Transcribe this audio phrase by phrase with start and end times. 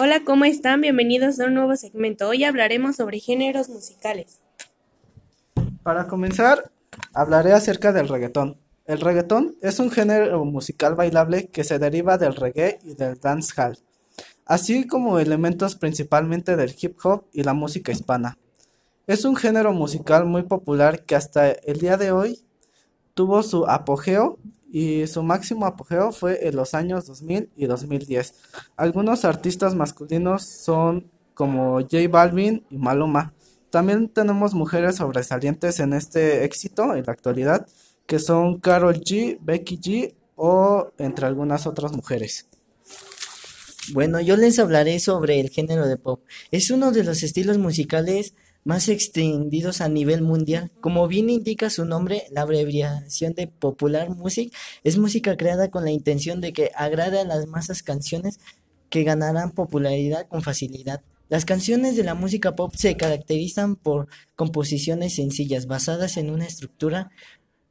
[0.00, 0.80] Hola, ¿cómo están?
[0.80, 2.28] Bienvenidos a un nuevo segmento.
[2.28, 4.38] Hoy hablaremos sobre géneros musicales.
[5.82, 6.70] Para comenzar,
[7.12, 8.58] hablaré acerca del reggaetón.
[8.84, 13.76] El reggaetón es un género musical bailable que se deriva del reggae y del dancehall,
[14.46, 18.38] así como elementos principalmente del hip hop y la música hispana.
[19.08, 22.44] Es un género musical muy popular que hasta el día de hoy
[23.14, 24.38] tuvo su apogeo
[24.70, 28.34] y su máximo apogeo fue en los años 2000 y 2010.
[28.76, 33.32] Algunos artistas masculinos son como J Balvin y Maluma.
[33.70, 37.66] También tenemos mujeres sobresalientes en este éxito en la actualidad,
[38.06, 42.48] que son Carol G, Becky G o entre algunas otras mujeres.
[43.92, 46.22] Bueno, yo les hablaré sobre el género de pop.
[46.50, 48.34] Es uno de los estilos musicales
[48.68, 50.70] más extendidos a nivel mundial.
[50.82, 55.90] Como bien indica su nombre, la abreviación de Popular Music es música creada con la
[55.90, 58.40] intención de que agrade a las masas canciones
[58.90, 61.00] que ganarán popularidad con facilidad.
[61.30, 67.10] Las canciones de la música pop se caracterizan por composiciones sencillas basadas en una estructura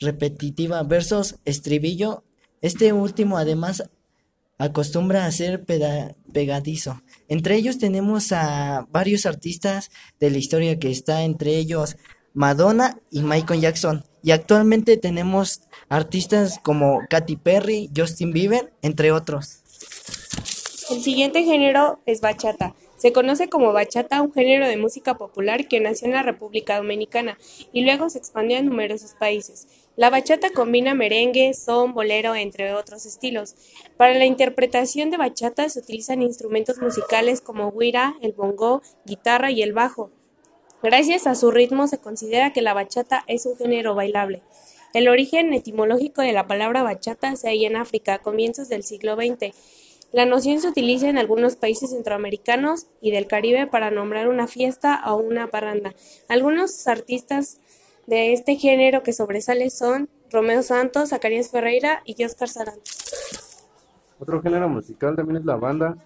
[0.00, 2.24] repetitiva versos estribillo.
[2.62, 3.82] Este último además
[4.58, 7.00] acostumbra a ser pegadizo.
[7.28, 11.96] Entre ellos tenemos a varios artistas de la historia que está entre ellos
[12.34, 14.04] Madonna y Michael Jackson.
[14.22, 19.62] Y actualmente tenemos artistas como Katy Perry, Justin Bieber, entre otros.
[20.90, 22.74] El siguiente género es bachata.
[22.98, 27.38] Se conoce como bachata un género de música popular que nació en la República Dominicana
[27.72, 29.68] y luego se expandió en numerosos países.
[29.94, 33.54] La bachata combina merengue, son, bolero, entre otros estilos.
[33.96, 39.62] Para la interpretación de bachata se utilizan instrumentos musicales como guira, el bongo, guitarra y
[39.62, 40.10] el bajo.
[40.82, 44.42] Gracias a su ritmo se considera que la bachata es un género bailable.
[44.92, 49.14] El origen etimológico de la palabra bachata se halla en África a comienzos del siglo
[49.14, 49.54] XX
[50.10, 55.02] la noción se utiliza en algunos países centroamericanos y del Caribe para nombrar una fiesta
[55.06, 55.94] o una parranda.
[56.28, 57.60] Algunos artistas
[58.06, 62.78] de este género que sobresale son Romeo Santos, Zacarías Ferreira y Oscar Sarán.
[64.18, 65.96] Otro género musical también es la banda,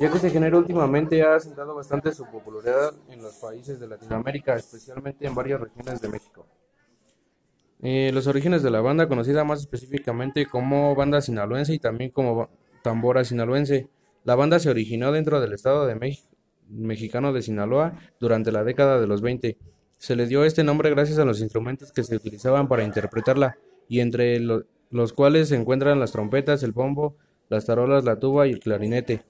[0.00, 4.56] ya que este género últimamente ha asentado bastante su popularidad en los países de Latinoamérica,
[4.56, 6.44] especialmente en varias regiones de México.
[7.82, 12.48] Eh, los orígenes de la banda, conocida más específicamente como banda sinaloense y también como
[12.82, 13.88] tambora sinaloense.
[14.24, 15.98] La banda se originó dentro del estado de
[16.68, 19.58] mexicano de Sinaloa durante la década de los 20.
[19.98, 23.56] Se le dio este nombre gracias a los instrumentos que se utilizaban para interpretarla,
[23.88, 27.16] y entre los cuales se encuentran las trompetas, el bombo,
[27.48, 29.24] las tarolas, la tuba y el clarinete.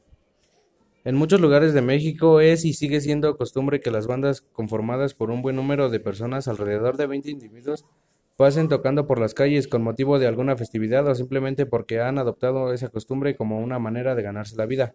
[1.04, 5.32] En muchos lugares de México es y sigue siendo costumbre que las bandas conformadas por
[5.32, 7.84] un buen número de personas, alrededor de 20 individuos,
[8.36, 12.72] pasen tocando por las calles con motivo de alguna festividad o simplemente porque han adoptado
[12.72, 14.94] esa costumbre como una manera de ganarse la vida.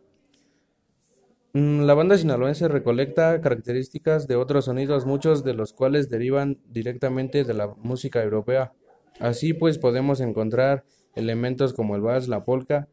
[1.54, 7.44] Mm, la banda sinaloense recolecta características de otros sonidos, muchos de los cuales derivan directamente
[7.44, 8.74] de la música europea.
[9.20, 10.84] Así pues podemos encontrar
[11.16, 12.88] elementos como el vals, la polka,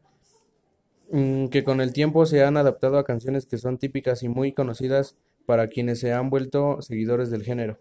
[1.11, 4.51] mm, que con el tiempo se han adaptado a canciones que son típicas y muy
[4.53, 7.77] conocidas para quienes se han vuelto seguidores del género.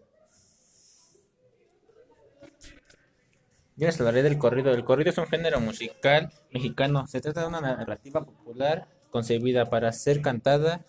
[3.76, 4.72] Yo les hablaré del corrido.
[4.72, 7.08] El corrido es un género musical mexicano.
[7.08, 10.84] Se trata de una narrativa popular concebida para ser cantada,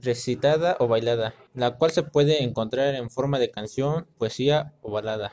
[0.00, 5.32] recitada o bailada, la cual se puede encontrar en forma de canción, poesía o balada.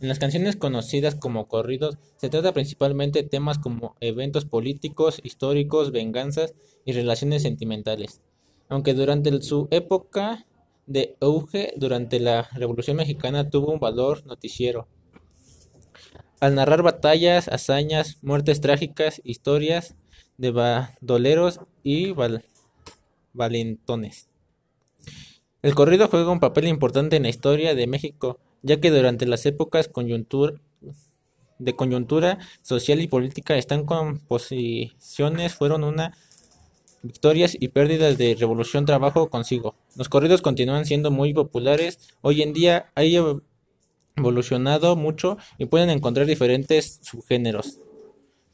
[0.00, 5.90] En las canciones conocidas como corridos se trata principalmente de temas como eventos políticos, históricos,
[5.90, 6.54] venganzas
[6.84, 8.20] y relaciones sentimentales.
[8.68, 10.46] Aunque durante su época
[10.86, 14.86] de auge durante la Revolución Mexicana tuvo un valor noticiero
[16.42, 19.94] al narrar batallas, hazañas, muertes trágicas, historias
[20.38, 22.12] de bandoleros y
[23.32, 24.28] valentones.
[25.62, 29.46] El corrido juega un papel importante en la historia de México, ya que durante las
[29.46, 29.88] épocas
[31.58, 36.12] de coyuntura social y política están composiciones fueron una
[37.04, 39.76] victorias y pérdidas de revolución trabajo consigo.
[39.94, 42.00] Los corridos continúan siendo muy populares.
[42.20, 43.16] Hoy en día hay
[44.16, 47.78] evolucionado mucho y pueden encontrar diferentes subgéneros.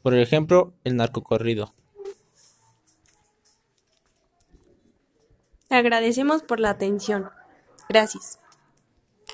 [0.01, 1.73] Por ejemplo, el narcocorrido.
[5.69, 7.29] Agradecemos por la atención.
[7.89, 8.38] Gracias.